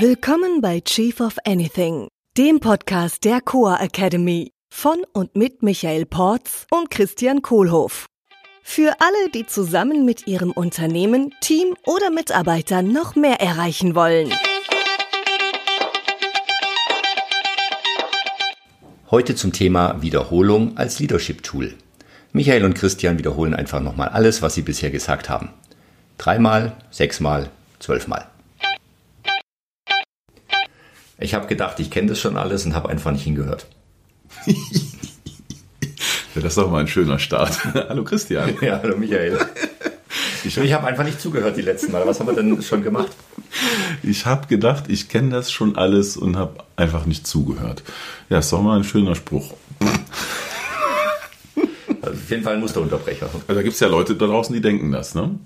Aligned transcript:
Willkommen 0.00 0.60
bei 0.60 0.80
Chief 0.80 1.20
of 1.20 1.36
Anything, 1.44 2.08
dem 2.36 2.58
Podcast 2.58 3.22
der 3.24 3.40
Coa 3.40 3.76
Academy 3.80 4.50
von 4.68 4.96
und 5.12 5.36
mit 5.36 5.62
Michael 5.62 6.04
Porz 6.04 6.66
und 6.72 6.90
Christian 6.90 7.42
Kohlhoff. 7.42 8.06
Für 8.64 8.96
alle, 8.98 9.30
die 9.32 9.46
zusammen 9.46 10.04
mit 10.04 10.26
ihrem 10.26 10.50
Unternehmen, 10.50 11.32
Team 11.40 11.76
oder 11.86 12.10
Mitarbeitern 12.10 12.92
noch 12.92 13.14
mehr 13.14 13.40
erreichen 13.40 13.94
wollen. 13.94 14.32
Heute 19.12 19.36
zum 19.36 19.52
Thema 19.52 20.02
Wiederholung 20.02 20.76
als 20.76 20.98
Leadership-Tool. 20.98 21.72
Michael 22.32 22.64
und 22.64 22.74
Christian 22.74 23.16
wiederholen 23.16 23.54
einfach 23.54 23.78
nochmal 23.78 24.08
alles, 24.08 24.42
was 24.42 24.54
sie 24.54 24.62
bisher 24.62 24.90
gesagt 24.90 25.28
haben. 25.28 25.50
Dreimal, 26.18 26.72
sechsmal, 26.90 27.48
zwölfmal. 27.78 28.33
Ich 31.24 31.32
habe 31.32 31.46
gedacht, 31.46 31.80
ich 31.80 31.90
kenne 31.90 32.08
das 32.08 32.20
schon 32.20 32.36
alles 32.36 32.66
und 32.66 32.74
habe 32.74 32.90
einfach 32.90 33.10
nicht 33.10 33.24
hingehört. 33.24 33.64
ja, 34.44 34.54
das 36.34 36.44
ist 36.44 36.58
doch 36.58 36.70
mal 36.70 36.80
ein 36.80 36.86
schöner 36.86 37.18
Start. 37.18 37.64
hallo 37.88 38.04
Christian. 38.04 38.52
Ja, 38.60 38.80
hallo 38.82 38.98
Michael. 38.98 39.38
Ich, 40.44 40.58
ich 40.58 40.72
habe 40.74 40.86
einfach 40.86 41.04
nicht 41.04 41.22
zugehört 41.22 41.56
die 41.56 41.62
letzten 41.62 41.92
Mal. 41.92 42.06
Was 42.06 42.20
haben 42.20 42.26
wir 42.26 42.34
denn 42.34 42.60
schon 42.60 42.82
gemacht? 42.82 43.12
Ich 44.02 44.26
habe 44.26 44.48
gedacht, 44.48 44.84
ich 44.88 45.08
kenne 45.08 45.30
das 45.30 45.50
schon 45.50 45.78
alles 45.78 46.18
und 46.18 46.36
habe 46.36 46.62
einfach 46.76 47.06
nicht 47.06 47.26
zugehört. 47.26 47.82
Ja, 48.28 48.40
ist 48.40 48.52
doch 48.52 48.60
mal 48.60 48.76
ein 48.76 48.84
schöner 48.84 49.14
Spruch. 49.14 49.54
Also 52.02 52.18
auf 52.18 52.30
jeden 52.30 52.42
Fall 52.42 52.52
ein 52.56 52.60
Musterunterbrecher. 52.60 53.30
Also 53.32 53.54
da 53.54 53.62
gibt 53.62 53.72
es 53.72 53.80
ja 53.80 53.88
Leute 53.88 54.14
da 54.14 54.26
draußen, 54.26 54.54
die 54.54 54.60
denken 54.60 54.92
das, 54.92 55.14
ne? 55.14 55.38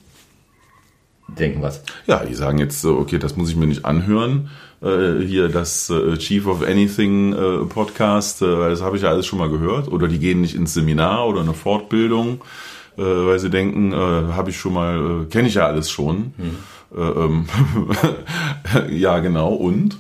Denken 1.39 1.63
was? 1.63 1.83
Ja, 2.07 2.25
die 2.25 2.35
sagen 2.35 2.59
jetzt 2.59 2.81
so, 2.81 2.97
okay, 2.97 3.19
das 3.19 3.37
muss 3.37 3.51
ich 3.51 3.57
mir 3.57 3.67
nicht 3.67 3.85
anhören. 3.85 4.51
Äh, 4.81 5.25
hier 5.25 5.49
das 5.49 5.91
äh, 5.91 6.17
Chief 6.19 6.47
of 6.47 6.63
Anything 6.63 7.33
äh, 7.33 7.65
Podcast, 7.65 8.43
das 8.43 8.81
habe 8.81 8.97
ich 8.97 9.03
ja 9.03 9.09
alles 9.09 9.27
schon 9.27 9.39
mal 9.39 9.51
gehört. 9.51 9.89
Oder 9.89 10.09
die 10.09 10.19
gehen 10.19 10.41
nicht 10.41 10.55
ins 10.55 10.75
Seminar 10.75 11.27
oder 11.27 11.41
eine 11.41 11.55
Fortbildung, 11.55 12.41
weil 12.97 13.39
sie 13.39 13.49
denken, 13.49 13.95
habe 13.95 14.51
ich 14.51 14.59
schon 14.59 14.73
mal, 14.73 15.27
kenne 15.31 15.47
ich 15.47 15.55
ja 15.55 15.67
alles 15.67 15.89
schon. 15.89 16.35
Hm. 16.37 16.57
Ähm, 16.97 17.47
ja, 18.91 19.21
genau. 19.21 19.55
Und? 19.55 19.99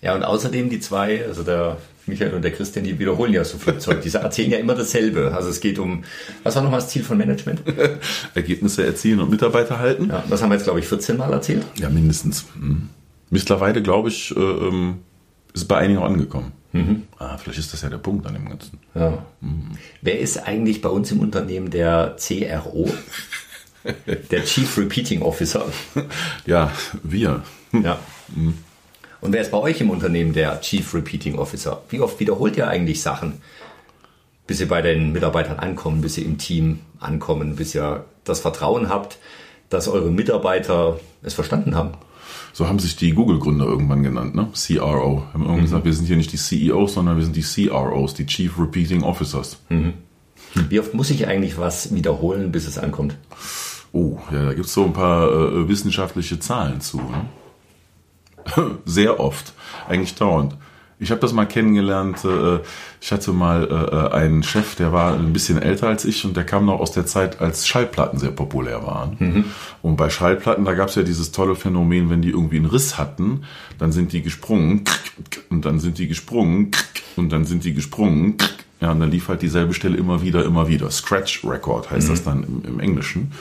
Ja, 0.00 0.14
und 0.14 0.24
außerdem 0.24 0.70
die 0.70 0.80
zwei, 0.80 1.26
also 1.26 1.42
der 1.42 1.76
Michael 2.06 2.34
und 2.34 2.42
der 2.42 2.52
Christian, 2.52 2.84
die 2.84 2.98
wiederholen 2.98 3.32
ja 3.32 3.44
so 3.44 3.58
viel 3.58 3.78
Zeug. 3.78 4.02
Die 4.02 4.12
erzählen 4.12 4.50
ja 4.50 4.58
immer 4.58 4.74
dasselbe. 4.74 5.32
Also 5.34 5.48
es 5.48 5.60
geht 5.60 5.78
um, 5.78 6.04
was 6.42 6.56
war 6.56 6.62
nochmal 6.62 6.80
das 6.80 6.88
Ziel 6.88 7.04
von 7.04 7.16
Management? 7.16 7.62
Ergebnisse 8.34 8.84
erzielen 8.84 9.20
und 9.20 9.30
Mitarbeiter 9.30 9.78
halten. 9.78 10.08
Ja, 10.08 10.24
das 10.28 10.42
haben 10.42 10.50
wir 10.50 10.56
jetzt, 10.56 10.64
glaube 10.64 10.80
ich, 10.80 10.86
14 10.86 11.16
Mal 11.16 11.32
erzählt. 11.32 11.64
Ja, 11.78 11.88
mindestens. 11.88 12.44
Mhm. 12.54 12.88
Mittlerweile, 13.30 13.82
glaube 13.82 14.08
ich, 14.08 14.34
äh, 14.36 14.40
ähm, 14.40 14.98
ist 15.54 15.68
bei 15.68 15.78
einigen 15.78 16.00
auch 16.00 16.06
angekommen. 16.06 16.52
Mhm. 16.72 17.04
Ah, 17.18 17.36
vielleicht 17.36 17.58
ist 17.58 17.72
das 17.72 17.82
ja 17.82 17.90
der 17.90 17.98
Punkt 17.98 18.26
an 18.26 18.34
dem 18.34 18.48
Ganzen. 18.48 18.78
Ja. 18.94 19.24
Mhm. 19.40 19.72
Wer 20.00 20.18
ist 20.18 20.38
eigentlich 20.38 20.80
bei 20.80 20.88
uns 20.88 21.12
im 21.12 21.20
Unternehmen 21.20 21.70
der 21.70 22.16
CRO? 22.18 22.90
der 24.30 24.44
Chief 24.44 24.78
Repeating 24.78 25.22
Officer. 25.22 25.66
Ja, 26.46 26.72
wir. 27.02 27.42
Ja. 27.72 27.98
Mhm. 28.34 28.54
Und 29.22 29.32
wer 29.32 29.40
ist 29.40 29.52
bei 29.52 29.58
euch 29.58 29.80
im 29.80 29.88
Unternehmen 29.88 30.32
der 30.32 30.60
Chief 30.60 30.92
Repeating 30.92 31.38
Officer? 31.38 31.80
Wie 31.90 32.00
oft 32.00 32.18
wiederholt 32.18 32.56
ihr 32.56 32.66
eigentlich 32.66 33.02
Sachen, 33.02 33.34
bis 34.48 34.60
ihr 34.60 34.66
bei 34.66 34.82
den 34.82 35.12
Mitarbeitern 35.12 35.60
ankommen, 35.60 36.00
bis 36.00 36.18
ihr 36.18 36.26
im 36.26 36.38
Team 36.38 36.80
ankommen, 36.98 37.54
bis 37.54 37.72
ihr 37.72 38.04
das 38.24 38.40
Vertrauen 38.40 38.88
habt, 38.88 39.18
dass 39.70 39.86
eure 39.86 40.10
Mitarbeiter 40.10 40.98
es 41.22 41.34
verstanden 41.34 41.76
haben? 41.76 41.92
So 42.52 42.66
haben 42.66 42.80
sich 42.80 42.96
die 42.96 43.12
Google-Gründer 43.12 43.64
irgendwann 43.64 44.02
genannt, 44.02 44.34
ne? 44.34 44.48
CRO. 44.54 45.22
Haben 45.32 45.42
irgendwann 45.42 45.58
mhm. 45.58 45.62
gesagt, 45.62 45.84
wir 45.84 45.94
sind 45.94 46.06
hier 46.06 46.16
nicht 46.16 46.32
die 46.32 46.36
CEOs, 46.36 46.94
sondern 46.94 47.16
wir 47.16 47.24
sind 47.24 47.36
die 47.36 47.42
CROs, 47.42 48.14
die 48.14 48.26
Chief 48.26 48.58
Repeating 48.58 49.04
Officers. 49.04 49.58
Mhm. 49.68 49.92
Wie 50.68 50.80
oft 50.80 50.94
muss 50.94 51.10
ich 51.10 51.28
eigentlich 51.28 51.58
was 51.58 51.94
wiederholen, 51.94 52.50
bis 52.50 52.66
es 52.66 52.76
ankommt? 52.76 53.16
Oh, 53.92 54.18
ja, 54.32 54.46
da 54.46 54.54
gibt 54.54 54.66
es 54.66 54.74
so 54.74 54.84
ein 54.84 54.92
paar 54.92 55.30
äh, 55.30 55.68
wissenschaftliche 55.68 56.40
Zahlen 56.40 56.80
zu. 56.80 56.96
Ne? 56.96 57.26
Sehr 58.84 59.20
oft, 59.20 59.52
eigentlich 59.88 60.14
dauernd. 60.14 60.56
Ich 61.02 61.10
habe 61.10 61.20
das 61.20 61.32
mal 61.32 61.46
kennengelernt. 61.46 62.24
Äh, 62.24 62.60
ich 63.00 63.10
hatte 63.10 63.32
mal 63.32 63.68
äh, 63.68 64.14
einen 64.14 64.44
Chef, 64.44 64.76
der 64.76 64.92
war 64.92 65.14
ein 65.14 65.32
bisschen 65.32 65.60
älter 65.60 65.88
als 65.88 66.04
ich 66.04 66.24
und 66.24 66.36
der 66.36 66.44
kam 66.44 66.66
noch 66.66 66.78
aus 66.78 66.92
der 66.92 67.06
Zeit, 67.06 67.40
als 67.40 67.66
Schallplatten 67.66 68.20
sehr 68.20 68.30
populär 68.30 68.86
waren. 68.86 69.16
Mhm. 69.18 69.44
Und 69.82 69.96
bei 69.96 70.10
Schallplatten, 70.10 70.64
da 70.64 70.74
gab 70.74 70.90
es 70.90 70.94
ja 70.94 71.02
dieses 71.02 71.32
tolle 71.32 71.56
Phänomen, 71.56 72.08
wenn 72.08 72.22
die 72.22 72.30
irgendwie 72.30 72.58
einen 72.58 72.66
Riss 72.66 72.98
hatten, 72.98 73.42
dann 73.78 73.90
sind 73.90 74.12
die 74.12 74.22
gesprungen 74.22 74.84
und 75.50 75.64
dann 75.64 75.80
sind 75.80 75.98
die 75.98 76.06
gesprungen 76.06 76.70
und 77.16 77.32
dann 77.32 77.44
sind 77.46 77.64
die 77.64 77.74
gesprungen. 77.74 78.36
Ja, 78.80 78.92
und 78.92 79.00
dann 79.00 79.10
lief 79.10 79.28
halt 79.28 79.42
dieselbe 79.42 79.74
Stelle 79.74 79.96
immer 79.96 80.22
wieder, 80.22 80.44
immer 80.44 80.68
wieder. 80.68 80.88
Scratch 80.92 81.44
Record 81.44 81.90
heißt 81.90 82.06
mhm. 82.06 82.12
das 82.12 82.22
dann 82.22 82.44
im, 82.44 82.64
im 82.64 82.80
Englischen 82.80 83.32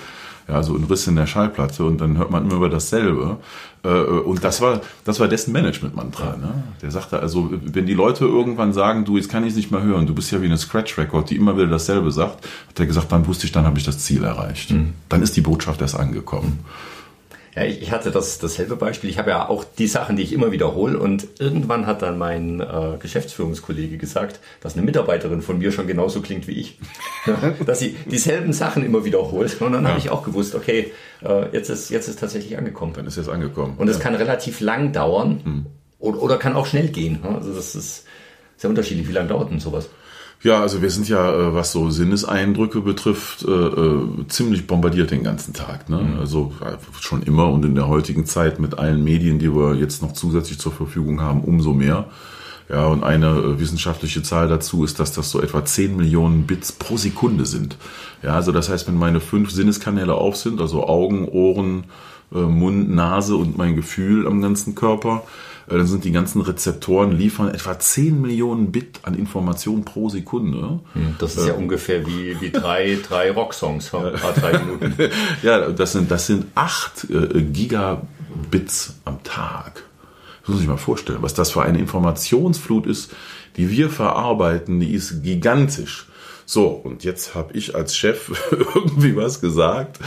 ja, 0.51 0.63
so 0.63 0.75
ein 0.75 0.83
Riss 0.83 1.07
in 1.07 1.15
der 1.15 1.27
Schallplatte 1.27 1.85
und 1.85 2.01
dann 2.01 2.17
hört 2.17 2.29
man 2.29 2.43
immer 2.43 2.55
über 2.55 2.69
dasselbe. 2.69 3.37
Äh, 3.83 3.87
und 3.89 4.43
das 4.43 4.59
war, 4.59 4.81
das 5.05 5.19
war 5.21 5.29
dessen 5.29 5.53
Management-Mantra. 5.53 6.35
Ne? 6.35 6.63
Der 6.81 6.91
sagte 6.91 7.19
also, 7.19 7.49
wenn 7.51 7.85
die 7.85 7.93
Leute 7.93 8.25
irgendwann 8.25 8.73
sagen, 8.73 9.05
du, 9.05 9.15
jetzt 9.15 9.29
kann 9.29 9.43
ich 9.43 9.51
es 9.51 9.55
nicht 9.55 9.71
mehr 9.71 9.81
hören, 9.81 10.07
du 10.07 10.13
bist 10.13 10.29
ja 10.31 10.41
wie 10.41 10.47
eine 10.47 10.57
Scratch-Record, 10.57 11.29
die 11.29 11.37
immer 11.37 11.55
wieder 11.55 11.67
dasselbe 11.67 12.11
sagt, 12.11 12.45
hat 12.67 12.79
er 12.79 12.85
gesagt, 12.85 13.11
dann 13.13 13.25
wusste 13.27 13.45
ich, 13.45 13.53
dann 13.53 13.65
habe 13.65 13.77
ich 13.79 13.85
das 13.85 13.99
Ziel 13.99 14.25
erreicht. 14.25 14.71
Mhm. 14.71 14.93
Dann 15.07 15.21
ist 15.21 15.37
die 15.37 15.41
Botschaft 15.41 15.79
erst 15.81 15.95
angekommen. 15.95 16.59
Ja, 17.55 17.63
ich 17.63 17.91
hatte 17.91 18.11
das 18.11 18.39
dasselbe 18.39 18.77
Beispiel. 18.77 19.09
Ich 19.09 19.17
habe 19.17 19.31
ja 19.31 19.49
auch 19.49 19.65
die 19.65 19.87
Sachen, 19.87 20.15
die 20.15 20.23
ich 20.23 20.31
immer 20.31 20.51
wiederhole. 20.51 20.97
Und 20.97 21.27
irgendwann 21.39 21.85
hat 21.85 22.01
dann 22.01 22.17
mein 22.17 22.61
äh, 22.61 22.97
Geschäftsführungskollege 22.99 23.97
gesagt, 23.97 24.39
dass 24.61 24.73
eine 24.73 24.83
Mitarbeiterin 24.83 25.41
von 25.41 25.57
mir 25.57 25.71
schon 25.73 25.85
genauso 25.85 26.21
klingt 26.21 26.47
wie 26.47 26.59
ich. 26.59 26.79
dass 27.65 27.79
sie 27.79 27.97
dieselben 28.09 28.53
Sachen 28.53 28.85
immer 28.85 29.03
wiederholt. 29.03 29.61
Und 29.61 29.73
dann 29.73 29.83
ja. 29.83 29.89
habe 29.89 29.99
ich 29.99 30.09
auch 30.09 30.23
gewusst, 30.23 30.55
okay, 30.55 30.91
äh, 31.23 31.53
jetzt, 31.53 31.69
ist, 31.69 31.89
jetzt 31.89 32.07
ist 32.07 32.19
tatsächlich 32.19 32.57
angekommen. 32.57 32.93
Dann 32.93 33.05
ist 33.05 33.17
jetzt 33.17 33.29
angekommen. 33.29 33.75
Und 33.77 33.89
es 33.89 33.97
ja. 33.97 34.03
kann 34.03 34.15
relativ 34.15 34.61
lang 34.61 34.93
dauern 34.93 35.41
hm. 35.43 35.65
oder, 35.99 36.21
oder 36.21 36.37
kann 36.37 36.55
auch 36.55 36.65
schnell 36.65 36.87
gehen. 36.87 37.19
Also 37.23 37.53
das 37.53 37.75
ist 37.75 38.05
sehr 38.55 38.69
unterschiedlich. 38.69 39.09
Wie 39.09 39.13
lange 39.13 39.27
dauert 39.27 39.51
denn 39.51 39.59
sowas? 39.59 39.89
Ja, 40.43 40.59
also 40.61 40.81
wir 40.81 40.89
sind 40.89 41.07
ja, 41.07 41.31
äh, 41.31 41.53
was 41.53 41.71
so 41.71 41.91
Sinneseindrücke 41.91 42.81
betrifft, 42.81 43.43
äh, 43.43 43.51
äh, 43.51 44.27
ziemlich 44.27 44.65
bombardiert 44.65 45.11
den 45.11 45.23
ganzen 45.23 45.53
Tag. 45.53 45.87
Ne? 45.87 45.97
Mhm. 45.97 46.19
Also 46.19 46.51
schon 46.99 47.21
immer 47.23 47.49
und 47.49 47.63
in 47.63 47.75
der 47.75 47.87
heutigen 47.87 48.25
Zeit 48.25 48.59
mit 48.59 48.79
allen 48.79 49.03
Medien, 49.03 49.37
die 49.37 49.53
wir 49.53 49.75
jetzt 49.75 50.01
noch 50.01 50.13
zusätzlich 50.13 50.57
zur 50.57 50.71
Verfügung 50.71 51.21
haben, 51.21 51.41
umso 51.41 51.73
mehr. 51.73 52.05
Ja, 52.69 52.85
und 52.85 53.03
eine 53.03 53.59
wissenschaftliche 53.59 54.23
Zahl 54.23 54.47
dazu 54.47 54.85
ist, 54.85 54.99
dass 54.99 55.11
das 55.11 55.29
so 55.29 55.41
etwa 55.41 55.65
10 55.65 55.97
Millionen 55.97 56.47
Bits 56.47 56.71
pro 56.71 56.95
Sekunde 56.95 57.45
sind. 57.45 57.75
Ja, 58.23 58.35
also 58.35 58.53
das 58.53 58.69
heißt, 58.69 58.87
wenn 58.87 58.97
meine 58.97 59.19
fünf 59.19 59.51
Sinneskanäle 59.51 60.13
auf 60.13 60.37
sind, 60.37 60.61
also 60.61 60.87
Augen, 60.87 61.27
Ohren, 61.27 61.83
Mund, 62.29 62.89
Nase 62.89 63.35
und 63.35 63.57
mein 63.57 63.75
Gefühl 63.75 64.25
am 64.25 64.41
ganzen 64.41 64.73
Körper, 64.73 65.23
äh, 65.25 65.50
dann 65.67 65.87
sind 65.87 66.03
die 66.03 66.11
ganzen 66.11 66.41
Rezeptoren 66.41 67.11
liefern 67.11 67.49
etwa 67.49 67.77
10 67.77 68.19
Millionen 68.19 68.71
Bit 68.71 68.99
an 69.03 69.15
Informationen 69.15 69.85
pro 69.85 70.09
Sekunde. 70.09 70.79
Hm, 70.93 71.15
das 71.19 71.37
ist 71.37 71.47
ja 71.47 71.53
äh, 71.53 71.57
ungefähr 71.57 72.05
wie, 72.05 72.39
wie 72.41 72.51
drei, 72.51 72.97
drei 73.07 73.31
Rocksongs, 73.31 73.91
drei 73.91 74.59
Minuten. 74.65 74.95
ja, 75.43 75.69
das 75.69 75.93
sind, 75.93 76.11
das 76.11 76.27
sind 76.27 76.45
8 76.55 77.09
äh, 77.09 77.41
Gigabits 77.41 78.95
am 79.05 79.23
Tag. 79.23 79.83
Das 80.41 80.49
muss 80.49 80.61
ich 80.61 80.67
mal 80.67 80.77
vorstellen, 80.77 81.19
was 81.21 81.33
das 81.33 81.51
für 81.51 81.61
eine 81.61 81.79
Informationsflut 81.79 82.87
ist, 82.87 83.11
die 83.57 83.69
wir 83.69 83.89
verarbeiten, 83.89 84.79
die 84.79 84.93
ist 84.93 85.23
gigantisch. 85.23 86.07
So, 86.45 86.67
und 86.67 87.03
jetzt 87.03 87.35
habe 87.35 87.53
ich 87.53 87.75
als 87.75 87.95
Chef 87.95 88.31
irgendwie 88.51 89.15
was 89.15 89.39
gesagt 89.39 89.99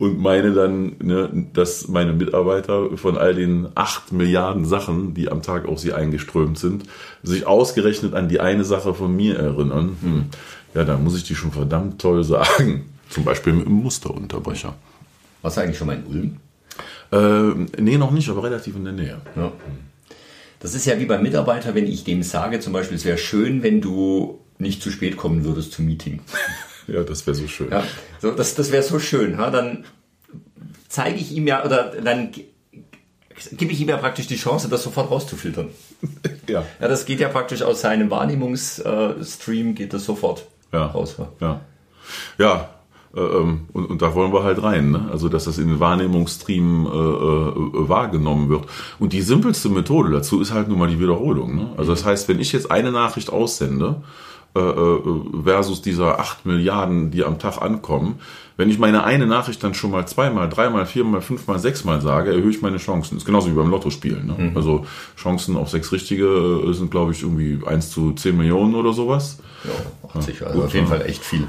und 0.00 0.18
meine 0.18 0.52
dann, 0.52 0.96
ne, 1.02 1.28
dass 1.52 1.86
meine 1.88 2.14
Mitarbeiter 2.14 2.96
von 2.96 3.18
all 3.18 3.34
den 3.34 3.68
acht 3.74 4.12
Milliarden 4.12 4.64
Sachen, 4.64 5.12
die 5.12 5.30
am 5.30 5.42
Tag 5.42 5.68
auf 5.68 5.78
sie 5.78 5.92
eingeströmt 5.92 6.58
sind, 6.58 6.84
sich 7.22 7.46
ausgerechnet 7.46 8.14
an 8.14 8.30
die 8.30 8.40
eine 8.40 8.64
Sache 8.64 8.94
von 8.94 9.14
mir 9.14 9.38
erinnern. 9.38 9.98
Hm. 10.00 10.24
Ja, 10.74 10.84
da 10.84 10.96
muss 10.96 11.18
ich 11.18 11.24
die 11.24 11.34
schon 11.34 11.52
verdammt 11.52 12.00
toll 12.00 12.24
sagen. 12.24 12.86
Zum 13.10 13.24
Beispiel 13.24 13.52
mit 13.52 13.66
einem 13.66 13.76
Musterunterbrecher. 13.76 14.74
Warst 15.42 15.58
du 15.58 15.60
eigentlich 15.60 15.76
schon 15.76 15.88
mal 15.88 15.96
in 15.96 16.06
Ulm? 16.06 16.36
Äh, 17.12 17.82
nee, 17.82 17.98
noch 17.98 18.10
nicht, 18.10 18.30
aber 18.30 18.42
relativ 18.42 18.76
in 18.76 18.84
der 18.84 18.94
Nähe. 18.94 19.20
Ja. 19.36 19.52
Das 20.60 20.74
ist 20.74 20.86
ja 20.86 20.98
wie 20.98 21.04
beim 21.04 21.22
Mitarbeiter, 21.22 21.74
wenn 21.74 21.86
ich 21.86 22.04
dem 22.04 22.22
sage, 22.22 22.60
zum 22.60 22.72
Beispiel, 22.72 22.96
es 22.96 23.04
wäre 23.04 23.18
schön, 23.18 23.62
wenn 23.62 23.82
du 23.82 24.38
nicht 24.56 24.82
zu 24.82 24.90
spät 24.90 25.18
kommen 25.18 25.44
würdest 25.44 25.72
zum 25.72 25.84
Meeting. 25.84 26.20
Ja, 26.86 27.02
das 27.02 27.26
wäre 27.26 27.34
so 27.34 27.46
schön. 27.48 27.70
Ja, 27.70 27.84
so, 28.20 28.32
das 28.32 28.54
das 28.54 28.72
wäre 28.72 28.82
so 28.82 28.98
schön. 28.98 29.32
Ja? 29.32 29.50
Dann 29.50 29.84
zeige 30.88 31.16
ich 31.16 31.32
ihm 31.32 31.46
ja, 31.46 31.64
oder 31.64 31.92
dann 32.02 32.32
gebe 33.52 33.72
ich 33.72 33.80
ihm 33.80 33.88
ja 33.88 33.96
praktisch 33.96 34.26
die 34.26 34.36
Chance, 34.36 34.68
das 34.68 34.82
sofort 34.82 35.10
rauszufiltern. 35.10 35.68
Ja. 36.48 36.64
ja 36.80 36.88
das 36.88 37.04
geht 37.04 37.20
ja 37.20 37.28
praktisch 37.28 37.62
aus 37.62 37.80
seinem 37.80 38.10
Wahrnehmungsstream, 38.10 39.76
geht 39.76 39.92
das 39.92 40.04
sofort 40.04 40.46
ja. 40.72 40.86
raus. 40.86 41.14
Ja. 41.40 41.60
ja. 42.38 42.70
Äh, 43.14 43.20
ähm, 43.20 43.68
und, 43.72 43.86
und, 43.86 44.02
da 44.02 44.14
wollen 44.14 44.32
wir 44.32 44.42
halt 44.42 44.62
rein, 44.62 44.92
ne? 44.92 45.08
also 45.12 45.28
dass 45.28 45.44
das 45.44 45.58
in 45.58 45.68
den 45.68 45.80
Wahrnehmungsstream 45.80 46.86
äh, 46.86 46.88
äh, 46.88 47.88
wahrgenommen 47.88 48.48
wird. 48.48 48.66
Und 48.98 49.12
die 49.12 49.22
simpelste 49.22 49.68
Methode 49.68 50.10
dazu 50.10 50.40
ist 50.40 50.52
halt 50.52 50.68
nun 50.68 50.78
mal 50.78 50.88
die 50.88 51.00
Wiederholung. 51.00 51.56
Ne? 51.56 51.70
Also 51.76 51.92
das 51.92 52.04
heißt, 52.04 52.28
wenn 52.28 52.40
ich 52.40 52.52
jetzt 52.52 52.70
eine 52.70 52.92
Nachricht 52.92 53.30
aussende, 53.30 53.86
äh, 53.86 53.96
äh 53.96 54.29
versus 54.54 55.82
dieser 55.82 56.18
acht 56.18 56.44
Milliarden, 56.44 57.10
die 57.10 57.24
am 57.24 57.38
Tag 57.38 57.62
ankommen, 57.62 58.20
wenn 58.60 58.68
ich 58.68 58.78
meine 58.78 59.04
eine 59.04 59.26
Nachricht 59.26 59.64
dann 59.64 59.72
schon 59.72 59.90
mal 59.90 60.06
zweimal, 60.06 60.46
dreimal, 60.50 60.84
viermal, 60.84 61.22
fünfmal, 61.22 61.58
sechsmal 61.58 62.02
sage, 62.02 62.30
erhöhe 62.30 62.50
ich 62.50 62.60
meine 62.60 62.76
Chancen. 62.76 63.16
Ist 63.16 63.24
genauso 63.24 63.50
wie 63.50 63.54
beim 63.54 63.70
Lottospielen. 63.70 64.26
Ne? 64.26 64.34
Mhm. 64.36 64.56
Also 64.56 64.84
Chancen 65.16 65.56
auf 65.56 65.70
sechs 65.70 65.90
richtige 65.92 66.26
äh, 66.26 66.72
sind, 66.74 66.90
glaube 66.90 67.12
ich, 67.12 67.22
irgendwie 67.22 67.58
eins 67.66 67.90
zu 67.90 68.12
zehn 68.12 68.36
Millionen 68.36 68.74
oder 68.74 68.92
sowas. 68.92 69.38
Ja, 69.64 70.18
80, 70.20 70.46
also 70.46 70.64
auf 70.64 70.74
jeden 70.74 70.86
Fall 70.86 71.02
echt 71.06 71.22
viel. 71.22 71.46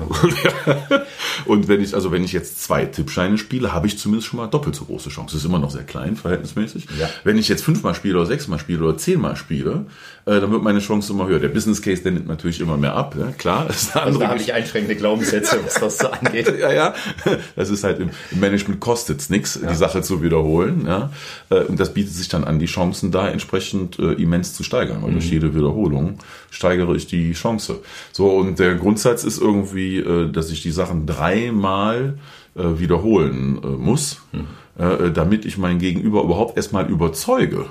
und 1.45 1.67
wenn 1.67 1.81
ich, 1.81 1.93
also 1.95 2.11
wenn 2.11 2.23
ich 2.23 2.33
jetzt 2.33 2.61
zwei 2.61 2.85
Tippscheine 2.85 3.37
spiele, 3.37 3.73
habe 3.73 3.87
ich 3.87 3.97
zumindest 3.97 4.27
schon 4.27 4.37
mal 4.37 4.47
doppelt 4.47 4.75
so 4.75 4.85
große 4.85 5.09
Chance. 5.09 5.35
Das 5.35 5.43
ist 5.43 5.47
immer 5.47 5.59
noch 5.59 5.71
sehr 5.71 5.83
klein, 5.83 6.17
verhältnismäßig. 6.17 6.87
Ja. 6.99 7.09
Wenn 7.23 7.37
ich 7.37 7.47
jetzt 7.47 7.63
fünfmal 7.63 7.95
spiele 7.95 8.17
oder 8.17 8.25
sechsmal 8.25 8.59
spiele 8.59 8.83
oder 8.83 8.97
zehnmal 8.97 9.37
spiele, 9.37 9.85
äh, 10.25 10.39
dann 10.39 10.51
wird 10.51 10.61
meine 10.61 10.79
Chance 10.79 11.13
immer 11.13 11.27
höher. 11.27 11.39
Der 11.39 11.47
Business 11.47 11.81
Case, 11.81 12.03
der 12.03 12.11
nimmt 12.11 12.27
natürlich 12.27 12.59
immer 12.59 12.77
mehr 12.77 12.95
ab. 12.95 13.15
Ja? 13.17 13.31
Klar, 13.31 13.65
das 13.67 13.83
ist 13.83 13.95
eine 13.95 14.05
also 14.05 14.19
da 14.19 14.27
habe 14.27 14.39
ich 14.39 14.53
einschränkende 14.53 14.95
Glaubenssätze, 14.97 15.59
was 15.63 15.75
das 15.75 15.97
so 15.97 16.07
angeht. 16.11 16.53
ja, 16.59 16.71
ja. 16.71 16.93
Das 17.55 17.69
ist 17.69 17.83
halt 17.83 17.99
im, 17.99 18.09
Management 18.31 18.79
kostet 18.79 19.19
es 19.19 19.29
nichts, 19.29 19.59
ja. 19.61 19.69
die 19.69 19.75
Sache 19.75 20.01
zu 20.01 20.21
wiederholen. 20.23 20.85
Ja? 20.85 21.11
Äh, 21.49 21.63
und 21.63 21.79
das 21.79 21.93
bietet 21.93 22.13
sich 22.13 22.29
dann 22.29 22.43
an, 22.43 22.59
die 22.59 22.65
Chancen 22.65 23.11
da 23.11 23.27
entsprechend 23.27 23.99
äh, 23.99 24.13
immens 24.13 24.53
zu 24.53 24.63
steigern, 24.63 25.01
weil 25.01 25.09
mhm. 25.09 25.15
durch 25.15 25.31
jede 25.31 25.55
Wiederholung 25.55 26.19
steigere 26.49 26.95
ich 26.95 27.07
die 27.07 27.33
Chance. 27.33 27.79
So, 28.11 28.29
und 28.31 28.59
der 28.59 28.75
Grundsatz 28.75 29.23
ist 29.23 29.39
irgendwie, 29.39 29.97
äh, 29.97 30.31
dass 30.31 30.51
ich 30.51 30.61
die 30.61 30.71
Sachen 30.71 31.05
dreimal 31.05 32.17
äh, 32.55 32.79
wiederholen 32.79 33.61
äh, 33.63 33.67
muss, 33.67 34.21
hm. 34.31 34.45
damit 35.13 35.45
ich 35.45 35.57
mein 35.57 35.79
Gegenüber 35.79 36.23
überhaupt 36.23 36.57
erstmal 36.57 36.89
überzeuge 36.89 37.65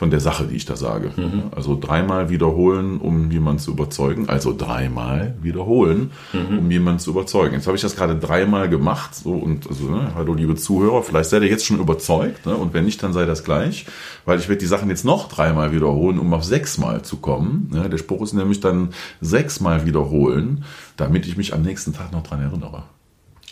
von 0.00 0.10
der 0.10 0.20
Sache, 0.20 0.46
die 0.46 0.56
ich 0.56 0.64
da 0.64 0.76
sage. 0.76 1.12
Mhm. 1.14 1.50
Also 1.54 1.78
dreimal 1.78 2.30
wiederholen, 2.30 3.00
um 3.00 3.30
jemanden 3.30 3.60
zu 3.60 3.72
überzeugen. 3.72 4.30
Also 4.30 4.56
dreimal 4.56 5.34
wiederholen, 5.42 6.12
mhm. 6.32 6.58
um 6.58 6.70
jemanden 6.70 7.00
zu 7.00 7.10
überzeugen. 7.10 7.56
Jetzt 7.56 7.66
habe 7.66 7.76
ich 7.76 7.82
das 7.82 7.96
gerade 7.96 8.16
dreimal 8.16 8.70
gemacht. 8.70 9.14
So 9.14 9.32
und 9.32 9.68
also, 9.68 9.90
ne, 9.90 10.12
hallo 10.14 10.32
liebe 10.32 10.54
Zuhörer, 10.54 11.02
vielleicht 11.02 11.28
seid 11.28 11.42
ihr 11.42 11.50
jetzt 11.50 11.66
schon 11.66 11.80
überzeugt. 11.80 12.46
Ne, 12.46 12.54
und 12.54 12.72
wenn 12.72 12.86
nicht, 12.86 13.02
dann 13.02 13.12
sei 13.12 13.26
das 13.26 13.44
gleich, 13.44 13.84
weil 14.24 14.38
ich 14.38 14.48
werde 14.48 14.60
die 14.60 14.66
Sachen 14.66 14.88
jetzt 14.88 15.04
noch 15.04 15.28
dreimal 15.28 15.70
wiederholen, 15.70 16.18
um 16.18 16.32
auf 16.32 16.44
sechsmal 16.44 17.02
zu 17.02 17.18
kommen. 17.18 17.68
Ne, 17.70 17.90
der 17.90 17.98
Spruch 17.98 18.22
ist 18.22 18.32
nämlich 18.32 18.60
dann 18.60 18.94
sechsmal 19.20 19.84
wiederholen, 19.84 20.64
damit 20.96 21.26
ich 21.26 21.36
mich 21.36 21.52
am 21.52 21.60
nächsten 21.60 21.92
Tag 21.92 22.10
noch 22.10 22.22
dran 22.22 22.40
erinnere. 22.40 22.84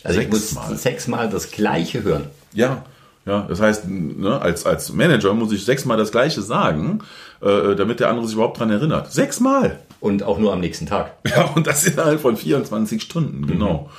Also 0.03 0.19
sechsmal. 0.19 0.63
ich 0.63 0.71
muss 0.71 0.81
sechsmal 0.81 1.29
das 1.29 1.51
Gleiche 1.51 2.01
hören. 2.01 2.23
Ja. 2.53 2.85
Ja, 3.25 3.45
das 3.47 3.59
heißt, 3.59 3.87
ne, 3.87 4.41
als, 4.41 4.65
als 4.65 4.93
Manager 4.93 5.33
muss 5.33 5.51
ich 5.51 5.65
sechsmal 5.65 5.97
das 5.97 6.11
Gleiche 6.11 6.41
sagen, 6.41 6.99
äh, 7.41 7.75
damit 7.75 7.99
der 7.99 8.09
andere 8.09 8.25
sich 8.25 8.35
überhaupt 8.35 8.59
dran 8.59 8.69
erinnert. 8.69 9.11
Sechsmal! 9.11 9.79
Und 9.99 10.23
auch 10.23 10.39
nur 10.39 10.53
am 10.53 10.61
nächsten 10.61 10.85
Tag. 10.85 11.13
Ja, 11.27 11.43
und 11.55 11.67
das 11.67 11.85
innerhalb 11.85 12.21
von 12.21 12.37
24 12.37 13.01
Stunden, 13.01 13.45
genau. 13.45 13.83
Mhm. 13.83 13.89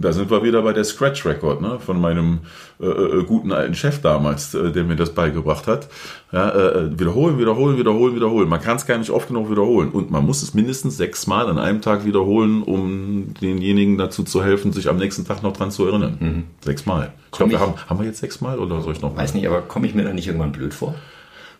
Und 0.00 0.06
da 0.06 0.14
sind 0.14 0.30
wir 0.30 0.42
wieder 0.42 0.62
bei 0.62 0.72
der 0.72 0.84
Scratch 0.84 1.26
Record, 1.26 1.60
ne, 1.60 1.78
von 1.78 2.00
meinem 2.00 2.38
äh, 2.80 2.86
äh, 2.86 3.22
guten 3.22 3.52
alten 3.52 3.74
Chef 3.74 4.00
damals, 4.00 4.54
äh, 4.54 4.72
der 4.72 4.84
mir 4.84 4.96
das 4.96 5.10
beigebracht 5.10 5.66
hat. 5.66 5.88
Ja, 6.32 6.48
äh, 6.48 6.98
wiederholen, 6.98 7.38
wiederholen, 7.38 7.76
wiederholen, 7.76 8.14
wiederholen. 8.14 8.48
Man 8.48 8.62
kann 8.62 8.78
es 8.78 8.86
gar 8.86 8.96
nicht 8.96 9.10
oft 9.10 9.28
genug 9.28 9.50
wiederholen. 9.50 9.90
Und 9.90 10.10
man 10.10 10.24
muss 10.24 10.42
es 10.42 10.54
mindestens 10.54 10.96
sechsmal 10.96 11.50
an 11.50 11.58
einem 11.58 11.82
Tag 11.82 12.06
wiederholen, 12.06 12.62
um 12.62 13.34
denjenigen 13.42 13.98
dazu 13.98 14.22
zu 14.22 14.42
helfen, 14.42 14.72
sich 14.72 14.88
am 14.88 14.96
nächsten 14.96 15.26
Tag 15.26 15.42
noch 15.42 15.52
dran 15.52 15.70
zu 15.70 15.84
erinnern. 15.84 16.16
Mhm. 16.18 16.44
Sechsmal. 16.64 17.12
Ich 17.26 17.36
glaube, 17.36 17.52
wir 17.52 17.60
haben, 17.60 17.74
haben 17.86 17.98
wir 17.98 18.06
jetzt 18.06 18.20
sechsmal 18.20 18.58
oder 18.58 18.80
soll 18.80 18.94
ich 18.94 19.02
noch? 19.02 19.14
Weiß 19.14 19.34
mal? 19.34 19.40
nicht, 19.40 19.48
aber 19.50 19.60
komme 19.60 19.86
ich 19.86 19.94
mir 19.94 20.04
da 20.04 20.14
nicht 20.14 20.28
irgendwann 20.28 20.52
blöd 20.52 20.72
vor? 20.72 20.94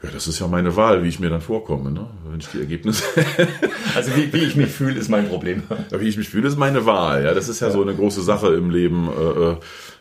Ja, 0.03 0.09
das 0.11 0.27
ist 0.27 0.39
ja 0.39 0.47
meine 0.47 0.77
Wahl, 0.77 1.03
wie 1.03 1.09
ich 1.09 1.21
mir 1.21 1.29
dann 1.29 1.43
vorkomme, 1.43 1.91
ne? 1.91 2.07
wenn 2.31 2.41
ich 2.41 2.49
die 2.49 2.61
Ergebnisse. 2.61 3.05
also 3.95 4.11
wie, 4.17 4.33
wie 4.33 4.45
ich 4.45 4.57
mich 4.57 4.71
fühle, 4.71 4.99
ist 4.99 5.11
mein 5.11 5.29
Problem. 5.29 5.63
Ja, 5.91 6.01
wie 6.01 6.09
ich 6.09 6.17
mich 6.17 6.31
fühle, 6.31 6.49
ist 6.49 6.57
meine 6.57 6.87
Wahl. 6.87 7.25
Ja, 7.25 7.35
das 7.35 7.51
ist 7.51 7.61
ja, 7.61 7.67
ja. 7.67 7.73
so 7.75 7.83
eine 7.83 7.95
große 7.95 8.23
Sache 8.23 8.55
im 8.55 8.71
Leben, 8.71 9.09
äh, 9.09 9.51
äh, 9.51 9.57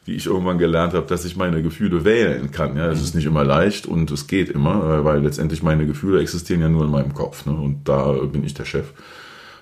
wie 0.06 0.16
ich 0.16 0.28
irgendwann 0.28 0.58
gelernt 0.58 0.94
habe, 0.94 1.06
dass 1.06 1.26
ich 1.26 1.36
meine 1.36 1.62
Gefühle 1.62 2.06
wählen 2.06 2.52
kann. 2.52 2.78
Ja, 2.78 2.90
es 2.90 3.02
ist 3.02 3.14
nicht 3.14 3.26
immer 3.26 3.44
leicht 3.44 3.88
und 3.88 4.10
es 4.10 4.28
geht 4.28 4.48
immer, 4.48 5.00
äh, 5.00 5.04
weil 5.04 5.22
letztendlich 5.22 5.64
meine 5.64 5.86
Gefühle 5.86 6.22
existieren 6.22 6.62
ja 6.62 6.70
nur 6.70 6.86
in 6.86 6.92
meinem 6.92 7.14
Kopf. 7.14 7.46
Ne? 7.46 7.52
Und 7.52 7.90
da 7.90 8.14
bin 8.14 8.46
ich 8.46 8.54
der 8.54 8.66
Chef. 8.66 8.94